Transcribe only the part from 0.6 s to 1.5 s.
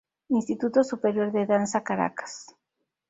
Superior de